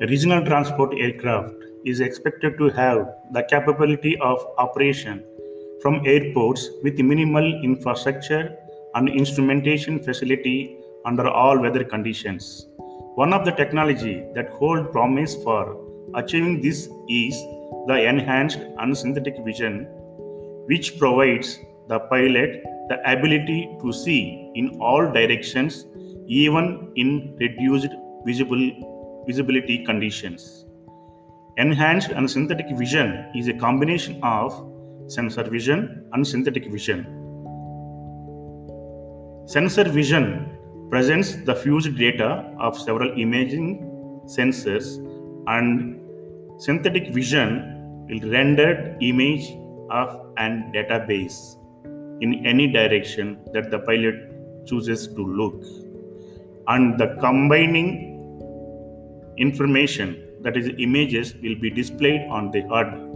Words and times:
Regional 0.00 0.44
transport 0.44 0.92
aircraft 0.98 1.54
is 1.84 2.00
expected 2.00 2.58
to 2.58 2.68
have 2.70 3.06
the 3.32 3.44
capability 3.44 4.18
of 4.20 4.44
operation 4.58 5.24
from 5.80 6.04
airports 6.04 6.68
with 6.82 6.98
minimal 6.98 7.44
infrastructure 7.62 8.56
and 8.96 9.08
instrumentation 9.08 10.02
facility 10.02 10.76
under 11.04 11.28
all 11.28 11.60
weather 11.60 11.84
conditions. 11.84 12.66
One 13.14 13.32
of 13.32 13.44
the 13.44 13.52
technology 13.52 14.24
that 14.34 14.48
hold 14.54 14.90
promise 14.90 15.36
for 15.36 15.80
achieving 16.14 16.60
this 16.60 16.88
is 17.08 17.36
the 17.86 18.04
enhanced 18.08 18.58
and 18.78 18.98
synthetic 18.98 19.36
vision, 19.44 19.84
which 20.66 20.98
provides 20.98 21.60
the 21.86 22.00
pilot 22.00 22.64
the 22.88 22.98
ability 23.08 23.78
to 23.80 23.92
see 23.92 24.50
in 24.56 24.76
all 24.80 25.12
directions, 25.12 25.86
even 26.26 26.92
in 26.96 27.36
reduced 27.38 27.94
visible 28.26 28.93
visibility 29.26 29.84
conditions. 29.84 30.66
Enhanced 31.56 32.10
and 32.10 32.30
synthetic 32.30 32.70
vision 32.76 33.30
is 33.34 33.48
a 33.48 33.54
combination 33.54 34.20
of 34.22 34.70
sensor 35.06 35.44
vision 35.44 36.04
and 36.12 36.26
synthetic 36.26 36.70
vision. 36.70 37.04
Sensor 39.46 39.84
vision 39.84 40.50
presents 40.90 41.36
the 41.44 41.54
fused 41.54 41.96
data 41.96 42.54
of 42.58 42.78
several 42.78 43.12
imaging 43.18 43.80
sensors 44.26 44.98
and 45.48 46.00
synthetic 46.58 47.12
vision 47.12 48.06
will 48.08 48.30
render 48.30 48.96
image 49.00 49.50
of 49.90 50.32
an 50.38 50.72
database 50.74 51.56
in 52.20 52.46
any 52.46 52.66
direction 52.66 53.38
that 53.52 53.70
the 53.70 53.78
pilot 53.80 54.14
chooses 54.66 55.08
to 55.08 55.22
look 55.40 55.62
and 56.68 56.98
the 56.98 57.08
combining 57.20 58.13
information 59.36 60.22
that 60.42 60.56
is 60.56 60.70
images 60.78 61.34
will 61.42 61.56
be 61.56 61.70
displayed 61.70 62.22
on 62.30 62.50
the 62.50 62.62
HUD 62.62 63.14